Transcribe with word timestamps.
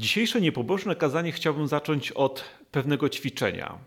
Dzisiejsze 0.00 0.40
niepobożne 0.40 0.96
kazanie 0.96 1.32
chciałbym 1.32 1.66
zacząć 1.66 2.12
od 2.12 2.44
pewnego 2.70 3.08
ćwiczenia. 3.08 3.78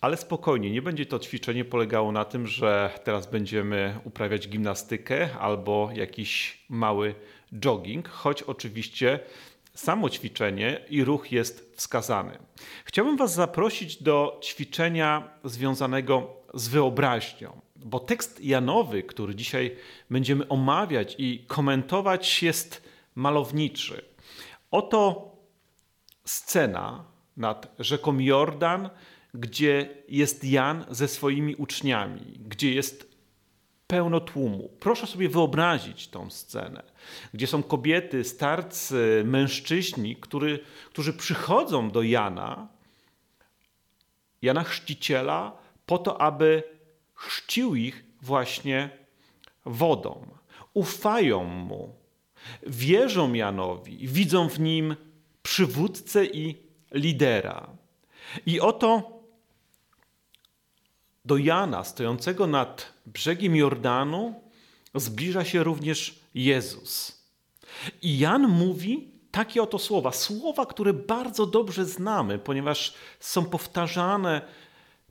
Ale 0.00 0.16
spokojnie, 0.16 0.70
nie 0.70 0.82
będzie 0.82 1.06
to 1.06 1.18
ćwiczenie 1.18 1.64
polegało 1.64 2.12
na 2.12 2.24
tym, 2.24 2.46
że 2.46 2.90
teraz 3.04 3.30
będziemy 3.30 3.98
uprawiać 4.04 4.48
gimnastykę 4.48 5.28
albo 5.40 5.90
jakiś 5.94 6.58
mały 6.68 7.14
jogging, 7.52 8.08
choć 8.08 8.42
oczywiście 8.42 9.20
samo 9.74 10.10
ćwiczenie 10.10 10.80
i 10.90 11.04
ruch 11.04 11.32
jest 11.32 11.72
wskazany. 11.76 12.38
Chciałbym 12.84 13.16
Was 13.16 13.34
zaprosić 13.34 14.02
do 14.02 14.40
ćwiczenia 14.42 15.30
związanego 15.44 16.36
z 16.54 16.68
wyobraźnią, 16.68 17.60
bo 17.76 18.00
tekst 18.00 18.44
Janowy, 18.44 19.02
który 19.02 19.34
dzisiaj 19.34 19.76
będziemy 20.10 20.48
omawiać 20.48 21.14
i 21.18 21.44
komentować, 21.46 22.42
jest 22.42 22.82
malowniczy. 23.14 24.13
Oto 24.74 25.32
scena 26.24 27.04
nad 27.36 27.74
rzeką 27.78 28.18
Jordan, 28.18 28.90
gdzie 29.34 29.88
jest 30.08 30.44
Jan 30.44 30.84
ze 30.90 31.08
swoimi 31.08 31.56
uczniami, 31.56 32.38
gdzie 32.46 32.74
jest 32.74 33.16
pełno 33.86 34.20
tłumu. 34.20 34.70
Proszę 34.80 35.06
sobie 35.06 35.28
wyobrazić 35.28 36.08
tą 36.08 36.30
scenę, 36.30 36.82
gdzie 37.34 37.46
są 37.46 37.62
kobiety, 37.62 38.24
starcy, 38.24 39.22
mężczyźni, 39.26 40.16
który, 40.16 40.58
którzy 40.90 41.12
przychodzą 41.12 41.90
do 41.90 42.02
Jana, 42.02 42.68
Jana 44.42 44.64
Chrzciciela, 44.64 45.56
po 45.86 45.98
to, 45.98 46.20
aby 46.20 46.62
chrzcił 47.14 47.74
ich 47.74 48.04
właśnie 48.22 48.90
wodą. 49.64 50.26
Ufają 50.72 51.44
mu, 51.44 52.03
wierzą 52.66 53.32
Janowi, 53.32 54.08
widzą 54.08 54.48
w 54.48 54.60
nim 54.60 54.96
przywódcę 55.42 56.26
i 56.26 56.56
lidera. 56.92 57.68
I 58.46 58.60
oto 58.60 59.20
do 61.24 61.36
Jana, 61.36 61.84
stojącego 61.84 62.46
nad 62.46 62.92
brzegiem 63.06 63.56
Jordanu, 63.56 64.34
zbliża 64.94 65.44
się 65.44 65.62
również 65.62 66.20
Jezus. 66.34 67.22
I 68.02 68.18
Jan 68.18 68.48
mówi 68.48 69.10
takie 69.30 69.62
oto 69.62 69.78
słowa, 69.78 70.12
słowa, 70.12 70.66
które 70.66 70.92
bardzo 70.92 71.46
dobrze 71.46 71.84
znamy, 71.84 72.38
ponieważ 72.38 72.94
są 73.20 73.44
powtarzane 73.44 74.42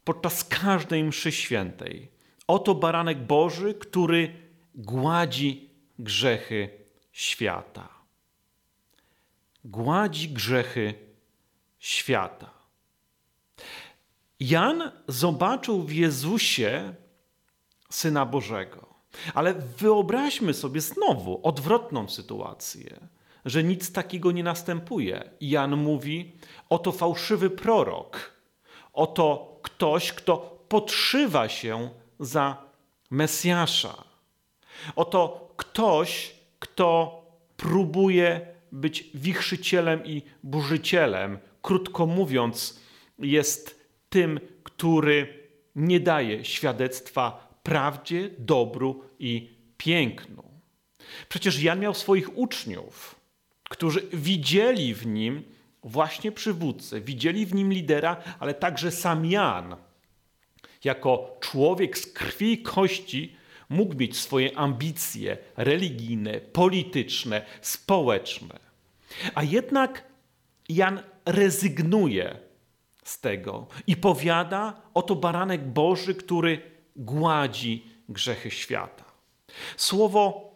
podczas 0.03 0.43
każdej 0.43 1.03
mszy 1.03 1.31
świętej. 1.31 2.11
Oto 2.47 2.75
baranek 2.75 3.25
Boży, 3.25 3.73
który 3.73 4.35
gładzi 4.75 5.69
grzechy 5.99 6.82
świata. 7.13 7.89
Gładzi 9.65 10.29
grzechy 10.29 10.93
świata. 11.79 12.49
Jan 14.39 14.91
zobaczył 15.07 15.83
w 15.83 15.91
Jezusie 15.91 16.93
Syna 17.89 18.25
Bożego. 18.25 18.93
Ale 19.33 19.53
wyobraźmy 19.53 20.53
sobie 20.53 20.81
znowu 20.81 21.39
odwrotną 21.43 22.09
sytuację, 22.09 22.99
że 23.45 23.63
nic 23.63 23.91
takiego 23.91 24.31
nie 24.31 24.43
następuje. 24.43 25.29
Jan 25.41 25.75
mówi: 25.75 26.37
oto 26.69 26.91
fałszywy 26.91 27.49
prorok, 27.49 28.33
oto 28.93 29.59
ktoś, 29.61 30.13
kto 30.13 30.37
podszywa 30.69 31.49
się 31.49 31.89
za 32.19 32.57
Mesjasza. 33.09 34.03
Oto 34.95 35.49
ktoś, 35.57 36.35
kto 36.73 37.21
próbuje 37.57 38.41
być 38.71 39.09
wichrzycielem 39.13 40.05
i 40.05 40.21
burzycielem. 40.43 41.37
Krótko 41.61 42.05
mówiąc, 42.05 42.79
jest 43.19 43.85
tym, 44.09 44.39
który 44.63 45.47
nie 45.75 45.99
daje 45.99 46.45
świadectwa 46.45 47.53
prawdzie, 47.63 48.29
dobru 48.37 49.03
i 49.19 49.57
pięknu. 49.77 50.43
Przecież 51.29 51.63
Jan 51.63 51.79
miał 51.79 51.93
swoich 51.93 52.37
uczniów, 52.37 53.15
którzy 53.69 54.01
widzieli 54.13 54.93
w 54.93 55.05
nim 55.05 55.43
właśnie 55.83 56.31
przywódcę, 56.31 57.01
widzieli 57.01 57.45
w 57.45 57.55
nim 57.55 57.73
lidera, 57.73 58.23
ale 58.39 58.53
także 58.53 58.91
sam 58.91 59.25
Jan, 59.25 59.75
jako 60.83 61.37
człowiek 61.39 61.97
z 61.97 62.05
krwi 62.13 62.53
i 62.53 62.61
kości, 62.61 63.35
mógł 63.69 63.95
mieć 63.95 64.17
swoje 64.17 64.57
ambicje 64.57 65.37
religijne, 65.57 66.41
polityczne, 66.41 67.45
społeczne. 67.61 68.59
A 69.35 69.43
jednak 69.43 70.03
Jan 70.69 71.01
rezygnuje 71.25 72.39
z 73.03 73.19
tego 73.19 73.67
i 73.87 73.95
powiada: 73.95 74.81
Oto 74.93 75.15
baranek 75.15 75.67
Boży, 75.67 76.15
który 76.15 76.61
gładzi 76.95 77.85
grzechy 78.09 78.51
świata. 78.51 79.03
Słowo 79.77 80.55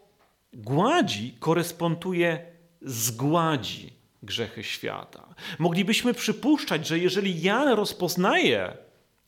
gładzi 0.53 1.33
koresponduje 1.39 2.45
zgładzi 2.81 3.93
grzechy 4.23 4.63
świata. 4.63 5.35
Moglibyśmy 5.59 6.13
przypuszczać, 6.13 6.87
że 6.87 6.99
jeżeli 6.99 7.41
Jan 7.41 7.67
rozpoznaje 7.67 8.77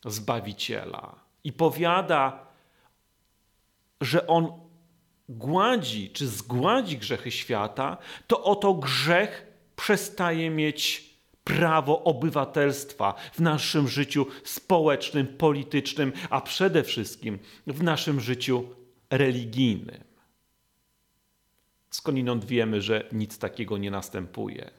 Zbawiciela 0.06 1.16
i 1.44 1.54
powiada, 1.54 2.49
że 4.02 4.28
on 4.28 4.52
gładzi 5.30 6.10
czy 6.10 6.28
zgładzi 6.28 6.98
grzechy 6.98 7.32
świata, 7.32 7.98
to 8.28 8.44
oto 8.44 8.74
grzech 8.74 9.46
przestaje 9.76 10.50
mieć 10.50 11.10
prawo 11.44 12.04
obywatelstwa 12.04 13.14
w 13.34 13.40
naszym 13.40 13.88
życiu 13.88 14.26
społecznym, 14.44 15.28
politycznym, 15.28 16.14
a 16.30 16.42
przede 16.42 16.84
wszystkim 16.84 17.40
w 17.68 17.84
naszym 17.84 18.20
życiu 18.20 18.66
religijnym. 19.10 20.04
Skądinąd 21.90 22.46
wiemy, 22.46 22.82
że 22.82 23.10
nic 23.12 23.40
takiego 23.40 23.78
nie 23.78 23.92
następuje. 23.92 24.72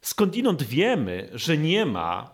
Skądinąd 0.00 0.62
wiemy, 0.62 1.30
że 1.32 1.58
nie 1.58 1.86
ma 1.86 2.30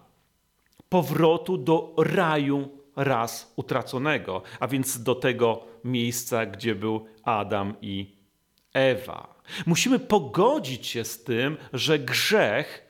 powrotu 0.89 1.59
do 1.59 1.95
raju 1.99 2.84
raz 2.97 3.53
utraconego, 3.57 4.43
a 4.61 4.69
więc 4.69 5.03
do 5.03 5.15
tego 5.15 5.67
miejsca, 5.85 6.47
gdzie 6.47 6.75
był 6.75 7.07
Adam 7.23 7.75
i 7.83 8.17
Ewa. 8.73 9.35
Musimy 9.67 9.99
pogodzić 9.99 10.87
się 10.87 11.05
z 11.05 11.25
tym, 11.25 11.57
że 11.73 11.99
grzech 11.99 12.85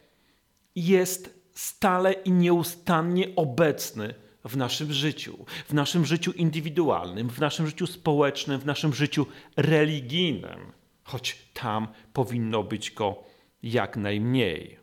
jest 0.77 1.45
stale 1.53 2.13
i 2.13 2.33
nieustannie 2.33 3.29
obecny 3.37 4.15
w 4.45 4.57
naszym 4.57 4.93
życiu, 4.93 5.45
w 5.69 5.75
naszym 5.75 6.07
życiu 6.07 6.33
indywidualnym, 6.33 7.31
w 7.31 7.41
naszym 7.41 7.67
życiu 7.67 7.87
społecznym, 7.87 8.61
w 8.61 8.67
naszym 8.67 8.95
życiu 8.95 9.27
religijnym, 9.57 10.73
choć 11.05 11.39
tam 11.53 11.89
powinno 12.13 12.63
być 12.63 12.91
go 12.91 13.25
jak 13.63 13.97
najmniej. 13.97 14.79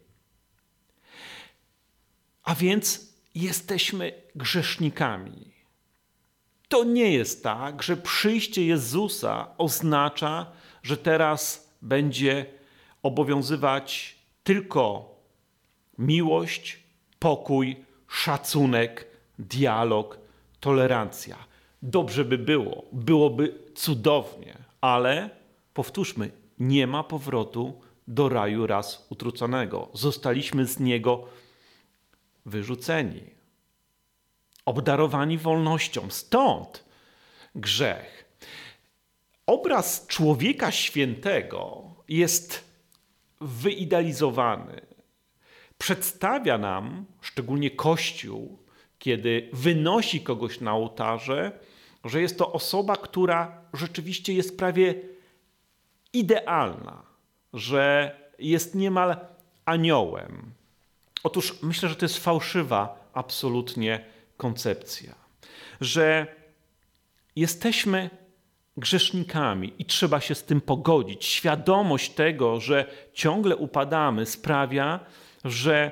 A 2.44 2.56
więc 2.56 3.11
jesteśmy 3.36 4.14
grzesznikami. 4.36 5.52
To 6.68 6.84
nie 6.84 7.12
jest 7.14 7.44
tak, 7.44 7.84
że 7.84 7.98
przyjście 7.98 8.66
Jezusa 8.66 9.48
oznacza, 9.58 10.52
że 10.84 10.98
teraz 10.98 11.70
będzie 11.82 12.46
obowiązywać 13.04 14.16
tylko 14.44 15.16
miłość, 15.98 16.80
pokój, 17.20 17.86
szacunek, 18.08 19.08
dialog, 19.40 20.20
tolerancja. 20.60 21.38
Dobrze 21.82 22.26
by 22.26 22.38
było, 22.38 22.86
byłoby 22.92 23.54
cudownie, 23.76 24.58
ale 24.82 25.30
powtórzmy, 25.74 26.32
nie 26.60 26.88
ma 26.88 27.04
powrotu 27.04 27.82
do 28.08 28.30
raju 28.30 28.68
raz 28.68 29.08
utruconego. 29.10 29.90
Zostaliśmy 29.94 30.66
z 30.66 30.80
niego 30.80 31.28
wyrzuceni, 32.46 33.24
obdarowani 34.66 35.38
wolnością. 35.38 36.10
Stąd 36.10 36.84
grzech. 37.56 38.26
Obraz 39.46 40.08
człowieka 40.08 40.72
świętego 40.72 41.84
jest 42.08 42.64
wyidealizowany. 43.42 44.82
Przedstawia 45.78 46.58
nam, 46.58 47.06
szczególnie 47.22 47.72
Kościół, 47.72 48.60
kiedy 49.00 49.50
wynosi 49.54 50.22
kogoś 50.22 50.60
na 50.60 50.74
ołtarze, 50.74 51.60
że 52.06 52.22
jest 52.22 52.38
to 52.38 52.52
osoba, 52.52 52.96
która 52.96 53.62
rzeczywiście 53.74 54.34
jest 54.34 54.58
prawie 54.58 54.96
idealna, 56.14 57.04
że 57.54 58.16
jest 58.40 58.76
niemal 58.76 59.16
aniołem. 59.66 60.54
Otóż 61.24 61.62
myślę, 61.62 61.90
że 61.90 61.96
to 61.96 62.06
jest 62.06 62.18
fałszywa 62.18 63.10
absolutnie 63.14 64.06
koncepcja, 64.38 65.16
że 65.82 66.28
jesteśmy 67.36 68.10
grzesznikami 68.78 69.74
i 69.80 69.86
trzeba 69.86 70.20
się 70.20 70.36
z 70.36 70.44
tym 70.44 70.62
pogodzić. 70.62 71.26
Świadomość 71.26 72.12
tego, 72.12 72.60
że 72.60 72.86
ciągle 73.14 73.56
upadamy, 73.56 74.26
sprawia, 74.26 75.00
że 75.44 75.92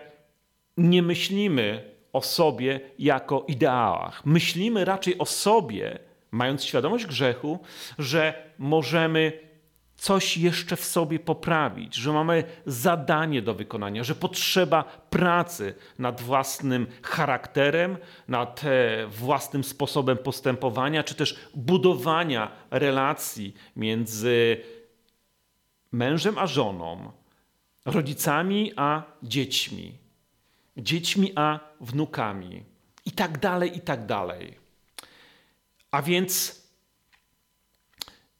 nie 0.77 1.01
myślimy 1.03 1.91
o 2.13 2.21
sobie 2.21 2.79
jako 2.99 3.45
ideałach. 3.47 4.25
Myślimy 4.25 4.85
raczej 4.85 5.17
o 5.17 5.25
sobie, 5.25 5.99
mając 6.31 6.63
świadomość 6.63 7.05
grzechu, 7.05 7.59
że 7.99 8.51
możemy 8.57 9.48
coś 9.99 10.37
jeszcze 10.37 10.75
w 10.75 10.83
sobie 10.83 11.19
poprawić, 11.19 11.95
że 11.95 12.11
mamy 12.11 12.43
zadanie 12.65 13.41
do 13.41 13.53
wykonania, 13.53 14.03
że 14.03 14.15
potrzeba 14.15 14.83
pracy 15.09 15.75
nad 15.99 16.21
własnym 16.21 16.87
charakterem, 17.03 17.97
nad 18.27 18.61
e, 18.63 19.07
własnym 19.07 19.63
sposobem 19.63 20.17
postępowania, 20.17 21.03
czy 21.03 21.15
też 21.15 21.39
budowania 21.55 22.51
relacji 22.71 23.53
między 23.75 24.57
mężem 25.91 26.37
a 26.37 26.47
żoną, 26.47 27.11
rodzicami 27.85 28.73
a 28.75 29.03
dziećmi, 29.23 29.97
dziećmi 30.77 31.31
a 31.35 31.59
wnukami 31.81 32.63
i 33.05 33.11
tak 33.11 33.37
dalej, 33.37 33.77
i 33.77 33.81
tak 33.81 34.05
dalej. 34.05 34.57
A 35.91 36.01
więc 36.01 36.58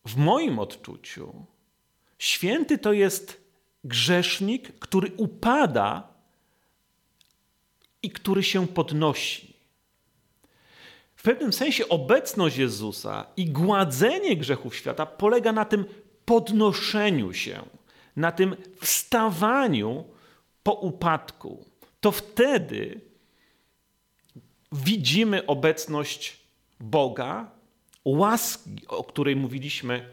w 0.09 0.17
moim 0.17 0.59
odczuciu 0.59 1.45
święty 2.19 2.77
to 2.77 2.93
jest 2.93 3.41
grzesznik, 3.83 4.79
który 4.79 5.11
upada 5.17 6.07
i 8.03 8.11
który 8.11 8.43
się 8.43 8.67
podnosi. 8.67 9.53
W 11.15 11.23
pewnym 11.23 11.53
sensie 11.53 11.89
obecność 11.89 12.57
Jezusa 12.57 13.25
i 13.37 13.45
gładzenie 13.45 14.37
grzechów 14.37 14.75
świata 14.75 15.05
polega 15.05 15.51
na 15.51 15.65
tym 15.65 15.85
podnoszeniu 16.25 17.33
się, 17.33 17.61
na 18.15 18.31
tym 18.31 18.55
wstawaniu 18.81 20.05
po 20.63 20.73
upadku. 20.73 21.65
To 21.99 22.11
wtedy 22.11 23.01
widzimy 24.71 25.45
obecność 25.45 26.39
Boga, 26.79 27.51
łaski, 28.05 28.87
o 28.87 29.03
której 29.03 29.35
mówiliśmy 29.35 30.09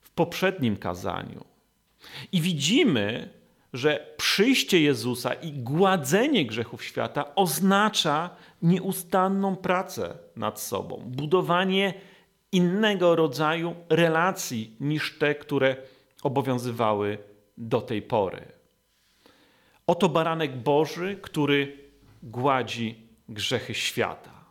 w 0.00 0.10
poprzednim 0.10 0.76
kazaniu. 0.76 1.44
I 2.32 2.40
widzimy, 2.40 3.28
że 3.72 4.14
przyjście 4.16 4.80
Jezusa 4.80 5.34
i 5.34 5.52
gładzenie 5.52 6.46
grzechów 6.46 6.84
świata 6.84 7.34
oznacza 7.34 8.30
nieustanną 8.62 9.56
pracę 9.56 10.18
nad 10.36 10.60
sobą, 10.60 11.02
budowanie 11.06 11.94
innego 12.52 13.16
rodzaju 13.16 13.74
relacji 13.88 14.76
niż 14.80 15.18
te, 15.18 15.34
które 15.34 15.76
obowiązywały 16.22 17.18
do 17.58 17.80
tej 17.80 18.02
pory. 18.02 18.42
Oto 19.86 20.08
baranek 20.08 20.56
Boży, 20.56 21.18
który 21.22 21.78
gładzi 22.22 23.06
grzechy 23.28 23.74
świata. 23.74 24.44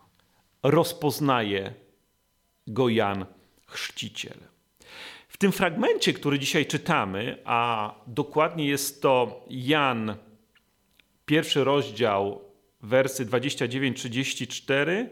Rozpoznaje 0.63 1.73
go 2.73 2.89
Jan 2.89 3.25
Chrzciciel. 3.65 4.37
W 5.27 5.37
tym 5.37 5.51
fragmencie, 5.51 6.13
który 6.13 6.39
dzisiaj 6.39 6.65
czytamy, 6.65 7.37
a 7.45 7.93
dokładnie 8.07 8.67
jest 8.67 9.01
to 9.01 9.45
Jan, 9.49 10.15
pierwszy 11.25 11.63
rozdział, 11.63 12.41
wersy 12.81 13.25
29-34, 13.25 15.07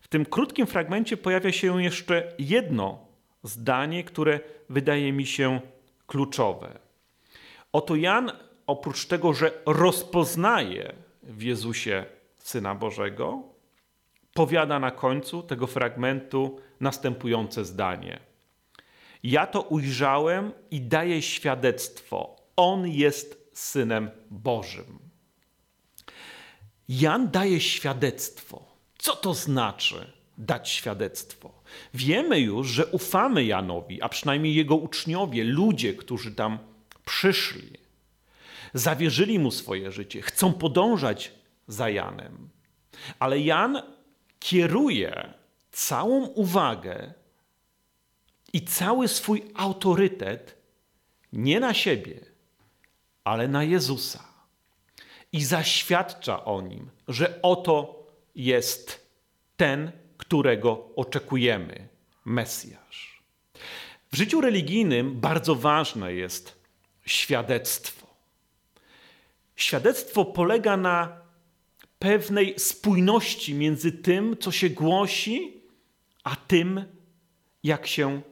w 0.00 0.08
tym 0.08 0.26
krótkim 0.26 0.66
fragmencie 0.66 1.16
pojawia 1.16 1.52
się 1.52 1.82
jeszcze 1.82 2.32
jedno 2.38 3.06
zdanie, 3.42 4.04
które 4.04 4.40
wydaje 4.68 5.12
mi 5.12 5.26
się 5.26 5.60
kluczowe. 6.06 6.78
Oto 7.72 7.96
Jan, 7.96 8.32
oprócz 8.66 9.06
tego, 9.06 9.34
że 9.34 9.52
rozpoznaje 9.66 10.92
w 11.22 11.42
Jezusie 11.42 12.04
Syna 12.38 12.74
Bożego, 12.74 13.51
powiada 14.34 14.78
na 14.78 14.90
końcu 14.90 15.42
tego 15.42 15.66
fragmentu 15.66 16.60
następujące 16.80 17.64
zdanie. 17.64 18.20
Ja 19.22 19.46
to 19.46 19.60
ujrzałem 19.62 20.52
i 20.70 20.80
daję 20.80 21.22
świadectwo. 21.22 22.36
On 22.56 22.88
jest 22.88 23.50
synem 23.52 24.10
Bożym. 24.30 24.98
Jan 26.88 27.30
daje 27.30 27.60
świadectwo. 27.60 28.64
Co 28.98 29.16
to 29.16 29.34
znaczy 29.34 30.12
dać 30.38 30.68
świadectwo? 30.68 31.62
Wiemy 31.94 32.40
już, 32.40 32.68
że 32.68 32.86
ufamy 32.86 33.44
Janowi, 33.44 34.02
a 34.02 34.08
przynajmniej 34.08 34.54
jego 34.54 34.76
uczniowie, 34.76 35.44
ludzie, 35.44 35.94
którzy 35.94 36.34
tam 36.34 36.58
przyszli, 37.04 37.70
zawierzyli 38.74 39.38
mu 39.38 39.50
swoje 39.50 39.92
życie, 39.92 40.22
chcą 40.22 40.52
podążać 40.52 41.32
za 41.68 41.88
Janem. 41.88 42.48
Ale 43.18 43.40
Jan 43.40 43.82
kieruje 44.42 45.34
całą 45.72 46.26
uwagę 46.26 47.12
i 48.52 48.62
cały 48.62 49.08
swój 49.08 49.42
autorytet 49.54 50.56
nie 51.32 51.60
na 51.60 51.74
siebie, 51.74 52.20
ale 53.24 53.48
na 53.48 53.64
Jezusa. 53.64 54.24
I 55.32 55.44
zaświadcza 55.44 56.44
o 56.44 56.60
nim, 56.60 56.90
że 57.08 57.42
oto 57.42 58.06
jest 58.34 59.06
ten, 59.56 59.92
którego 60.16 60.88
oczekujemy 60.96 61.88
Mesjasz. 62.24 63.22
W 64.12 64.16
życiu 64.16 64.40
religijnym 64.40 65.20
bardzo 65.20 65.54
ważne 65.54 66.12
jest 66.12 66.62
świadectwo. 67.06 68.06
Świadectwo 69.56 70.24
polega 70.24 70.76
na 70.76 71.21
pewnej 72.02 72.54
spójności 72.58 73.54
między 73.54 73.92
tym, 73.92 74.36
co 74.36 74.50
się 74.50 74.70
głosi, 74.70 75.62
a 76.24 76.36
tym, 76.36 76.84
jak 77.62 77.86
się 77.86 78.22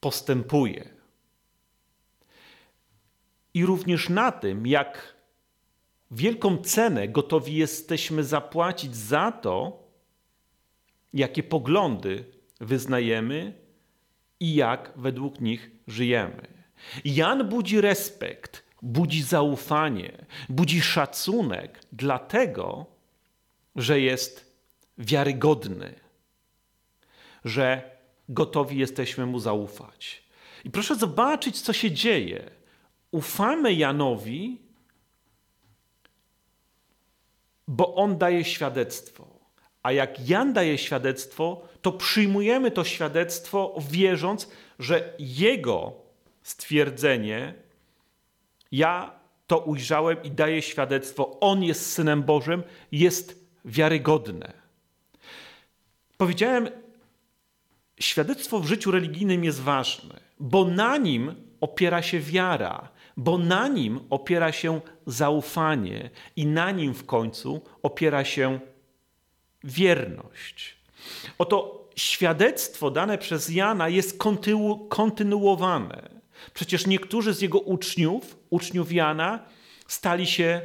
postępuje. 0.00 0.88
I 3.54 3.66
również 3.66 4.08
na 4.08 4.32
tym, 4.32 4.66
jak 4.66 5.16
wielką 6.10 6.56
cenę 6.56 7.08
gotowi 7.08 7.56
jesteśmy 7.56 8.24
zapłacić 8.24 8.96
za 8.96 9.32
to, 9.32 9.82
jakie 11.12 11.42
poglądy 11.42 12.24
wyznajemy 12.60 13.54
i 14.40 14.54
jak 14.54 14.92
według 14.96 15.40
nich 15.40 15.70
żyjemy. 15.86 16.46
Jan 17.04 17.48
budzi 17.48 17.80
respekt, 17.80 18.69
budzi 18.82 19.22
zaufanie, 19.22 20.26
budzi 20.48 20.82
szacunek, 20.82 21.80
dlatego, 21.92 22.86
że 23.76 24.00
jest 24.00 24.52
wiarygodny, 24.98 25.94
że 27.44 27.90
gotowi 28.28 28.78
jesteśmy 28.78 29.26
mu 29.26 29.38
zaufać. 29.38 30.22
I 30.64 30.70
proszę 30.70 30.94
zobaczyć, 30.96 31.60
co 31.60 31.72
się 31.72 31.90
dzieje. 31.90 32.50
Ufamy 33.10 33.74
Janowi, 33.74 34.58
bo 37.68 37.94
on 37.94 38.18
daje 38.18 38.44
świadectwo. 38.44 39.40
A 39.82 39.92
jak 39.92 40.28
Jan 40.28 40.52
daje 40.52 40.78
świadectwo, 40.78 41.62
to 41.82 41.92
przyjmujemy 41.92 42.70
to 42.70 42.84
świadectwo, 42.84 43.74
wierząc, 43.90 44.48
że 44.78 45.14
jego 45.18 45.92
stwierdzenie 46.42 47.54
ja 48.72 49.20
to 49.46 49.58
ujrzałem 49.58 50.22
i 50.22 50.30
daję 50.30 50.62
świadectwo, 50.62 51.40
On 51.40 51.62
jest 51.62 51.92
Synem 51.92 52.22
Bożym, 52.22 52.62
jest 52.92 53.46
wiarygodne. 53.64 54.52
Powiedziałem, 56.16 56.68
świadectwo 58.00 58.60
w 58.60 58.66
życiu 58.66 58.90
religijnym 58.90 59.44
jest 59.44 59.60
ważne, 59.60 60.20
bo 60.40 60.64
na 60.64 60.96
nim 60.96 61.34
opiera 61.60 62.02
się 62.02 62.20
wiara, 62.20 62.88
bo 63.16 63.38
na 63.38 63.68
nim 63.68 64.00
opiera 64.10 64.52
się 64.52 64.80
zaufanie 65.06 66.10
i 66.36 66.46
na 66.46 66.70
nim 66.70 66.94
w 66.94 67.06
końcu 67.06 67.60
opiera 67.82 68.24
się 68.24 68.60
wierność. 69.64 70.76
Oto 71.38 71.88
świadectwo 71.96 72.90
dane 72.90 73.18
przez 73.18 73.48
Jana 73.48 73.88
jest 73.88 74.18
kontynu 74.18 74.86
kontynuowane. 74.88 76.19
Przecież 76.54 76.86
niektórzy 76.86 77.34
z 77.34 77.40
jego 77.40 77.58
uczniów, 77.58 78.36
uczniów 78.50 78.92
Jana, 78.92 79.44
stali 79.86 80.26
się 80.26 80.60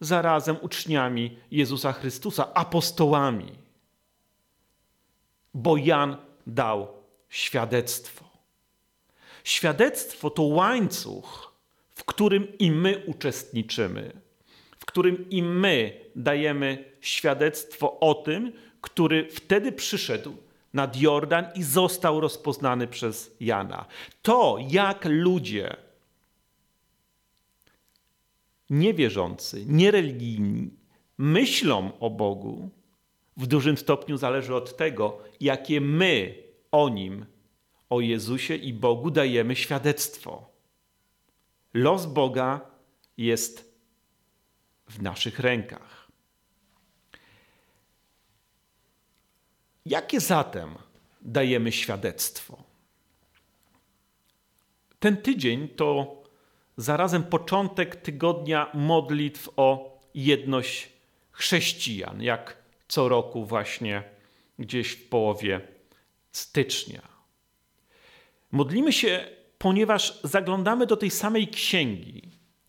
zarazem 0.00 0.56
uczniami 0.60 1.38
Jezusa 1.50 1.92
Chrystusa, 1.92 2.54
apostołami. 2.54 3.52
Bo 5.54 5.76
Jan 5.76 6.16
dał 6.46 6.88
świadectwo. 7.28 8.24
Świadectwo 9.44 10.30
to 10.30 10.42
łańcuch, 10.42 11.52
w 11.94 12.04
którym 12.04 12.58
i 12.58 12.70
my 12.70 13.02
uczestniczymy, 13.06 14.12
w 14.78 14.86
którym 14.86 15.30
i 15.30 15.42
my 15.42 16.00
dajemy 16.16 16.84
świadectwo 17.00 18.00
o 18.00 18.14
tym, 18.14 18.52
który 18.80 19.28
wtedy 19.30 19.72
przyszedł 19.72 20.36
nad 20.72 21.00
Jordan 21.00 21.44
i 21.54 21.62
został 21.62 22.20
rozpoznany 22.20 22.86
przez 22.86 23.36
Jana. 23.40 23.86
To, 24.22 24.56
jak 24.70 25.04
ludzie 25.04 25.76
niewierzący, 28.70 29.64
niereligijni 29.66 30.70
myślą 31.18 31.98
o 32.00 32.10
Bogu, 32.10 32.70
w 33.36 33.46
dużym 33.46 33.76
stopniu 33.76 34.16
zależy 34.16 34.54
od 34.54 34.76
tego, 34.76 35.18
jakie 35.40 35.80
my 35.80 36.34
o 36.70 36.88
Nim, 36.88 37.26
o 37.90 38.00
Jezusie 38.00 38.54
i 38.54 38.72
Bogu 38.72 39.10
dajemy 39.10 39.56
świadectwo. 39.56 40.50
Los 41.74 42.06
Boga 42.06 42.60
jest 43.16 43.74
w 44.90 45.02
naszych 45.02 45.38
rękach. 45.38 46.07
Jakie 49.88 50.20
zatem 50.20 50.74
dajemy 51.22 51.72
świadectwo? 51.72 52.62
Ten 55.00 55.16
tydzień 55.16 55.68
to 55.68 56.22
zarazem 56.76 57.22
początek 57.22 57.96
tygodnia 57.96 58.70
modlitw 58.74 59.48
o 59.56 59.98
jedność 60.14 60.92
chrześcijan, 61.32 62.22
jak 62.22 62.56
co 62.88 63.08
roku 63.08 63.44
właśnie 63.44 64.02
gdzieś 64.58 64.90
w 64.90 65.08
połowie 65.08 65.60
stycznia. 66.32 67.02
Modlimy 68.52 68.92
się, 68.92 69.28
ponieważ 69.58 70.20
zaglądamy 70.24 70.86
do 70.86 70.96
tej 70.96 71.10
samej 71.10 71.48
księgi, 71.48 72.22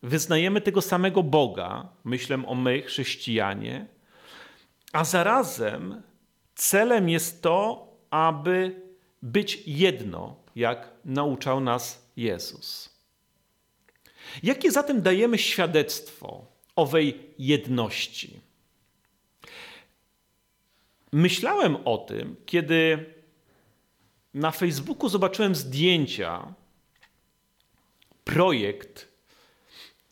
wyznajemy 0.04 0.62
tego 0.62 0.82
samego 0.82 1.24
Boga, 1.24 1.90
myślę 2.04 2.44
o 2.48 2.56
my, 2.56 2.82
chrześcijanie, 2.82 3.88
a 4.94 5.04
zarazem 5.04 6.09
celem 6.60 7.10
jest 7.10 7.42
to, 7.42 7.88
aby 8.10 8.82
być 9.22 9.64
jedno, 9.68 10.36
jak 10.56 10.90
nauczał 11.06 11.60
nas 11.60 12.02
Jezus. 12.18 12.90
Jakie 14.44 14.72
zatem 14.72 15.02
dajemy 15.02 15.38
świadectwo 15.38 16.46
owej 16.76 17.34
jedności? 17.40 18.40
Myślałem 21.12 21.78
o 21.86 21.98
tym, 21.98 22.36
kiedy 22.46 23.06
na 24.34 24.52
Facebooku 24.52 25.10
zobaczyłem 25.10 25.56
zdjęcia, 25.56 26.54
projekt 28.24 29.08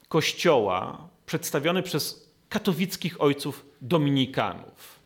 kościoła 0.08 1.10
przedstawiony 1.26 1.84
przez 1.84 2.30
katowickich 2.50 3.22
ojców 3.22 3.66
dominikanów. 3.82 4.97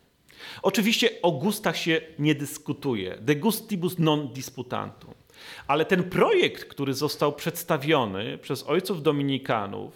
Oczywiście 0.61 1.09
o 1.21 1.31
gustach 1.31 1.77
się 1.77 2.01
nie 2.19 2.35
dyskutuje. 2.35 3.17
De 3.21 3.35
gustibus 3.35 3.99
non 3.99 4.33
disputantum. 4.33 5.13
Ale 5.67 5.85
ten 5.85 6.03
projekt, 6.03 6.65
który 6.65 6.93
został 6.93 7.33
przedstawiony 7.33 8.37
przez 8.37 8.63
ojców 8.63 9.03
dominikanów, 9.03 9.93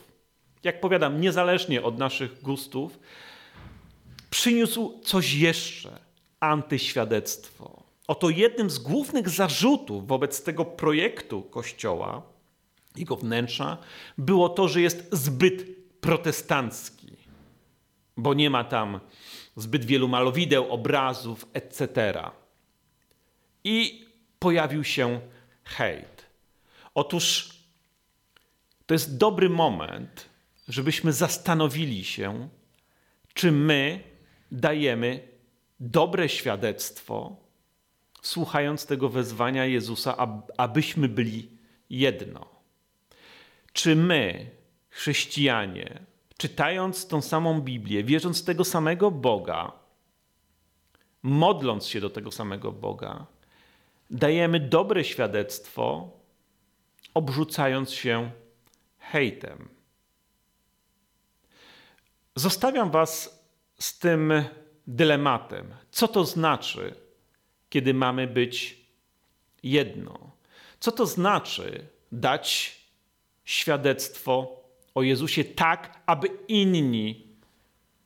jak 0.64 0.82
powiadam, 0.82 1.22
niezależnie 1.22 1.84
od 1.84 1.98
naszych 1.98 2.42
gustów, 2.42 3.00
przyniósł 4.30 5.00
coś 5.04 5.34
jeszcze 5.34 6.00
antyświadectwo. 6.40 7.84
Oto 8.08 8.30
jednym 8.30 8.70
z 8.70 8.80
głównych 8.80 9.30
zarzutów 9.30 10.08
wobec 10.08 10.44
tego 10.44 10.66
projektu 10.66 11.42
Kościoła, 11.42 12.22
jego 12.96 13.16
wnętrza, 13.16 13.78
było 14.18 14.50
to, 14.50 14.68
że 14.68 14.82
jest 14.82 15.08
zbyt 15.12 15.66
protestancki, 16.02 17.08
bo 18.18 18.34
nie 18.34 18.50
ma 18.50 18.64
tam 18.64 19.00
zbyt 19.56 19.86
wielu 19.86 20.08
malowideł, 20.08 20.72
obrazów, 20.72 21.46
etc. 21.54 22.14
I 23.64 24.06
pojawił 24.40 24.84
się 24.84 25.20
hejt. 25.64 26.26
Otóż 26.96 27.56
to 28.86 28.94
jest 28.94 29.18
dobry 29.18 29.50
moment, 29.50 30.30
żebyśmy 30.68 31.14
zastanowili 31.14 32.04
się, 32.04 32.50
czy 33.34 33.52
my 33.52 34.04
dajemy 34.52 35.28
dobre 35.80 36.30
świadectwo, 36.30 37.36
słuchając 38.22 38.86
tego 38.86 39.10
wezwania 39.10 39.66
Jezusa, 39.66 40.38
abyśmy 40.58 41.10
byli 41.10 41.50
jedno. 41.90 42.50
Czy 43.74 43.96
my, 43.96 44.52
chrześcijanie, 44.90 46.00
czytając 46.46 47.08
tą 47.08 47.22
samą 47.22 47.62
Biblię, 47.62 48.04
wierząc 48.04 48.42
w 48.42 48.46
tego 48.46 48.66
samego 48.66 49.12
Boga, 49.12 49.72
modląc 51.24 51.88
się 51.88 52.02
do 52.02 52.10
tego 52.10 52.32
samego 52.32 52.72
Boga, 52.72 53.26
dajemy 54.10 54.60
dobre 54.60 55.04
świadectwo, 55.04 56.12
obrzucając 57.14 57.92
się 57.92 58.32
hejtem. 59.00 59.70
Zostawiam 62.36 62.92
Was 62.92 63.44
z 63.80 64.00
tym 64.00 64.34
dylematem. 64.88 65.76
Co 65.92 66.08
to 66.08 66.26
znaczy, 66.26 66.96
kiedy 67.70 67.94
mamy 67.94 68.28
być 68.28 68.86
jedno? 69.64 70.32
Co 70.80 70.92
to 70.92 71.06
znaczy 71.06 71.88
dać 72.12 72.76
świadectwo 73.46 74.65
o 74.96 75.04
Jezusie 75.04 75.44
tak, 75.44 76.02
aby 76.06 76.28
inni, 76.48 77.28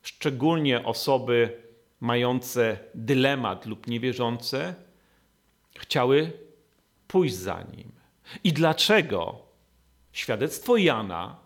szczególnie 0.01 0.85
osoby 0.85 1.61
mające 1.99 2.77
dylemat 2.95 3.65
lub 3.65 3.87
niewierzące, 3.87 4.75
chciały 5.77 6.31
pójść 7.07 7.35
za 7.35 7.63
nim? 7.63 7.91
I 8.43 8.53
dlaczego 8.53 9.41
świadectwo 10.11 10.77
Jana 10.77 11.37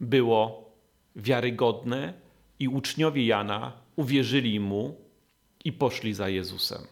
było 0.00 0.70
wiarygodne 1.16 2.14
i 2.58 2.68
uczniowie 2.68 3.26
Jana 3.26 3.72
uwierzyli 3.96 4.60
mu 4.60 5.00
i 5.64 5.72
poszli 5.72 6.14
za 6.14 6.28
Jezusem. 6.28 6.86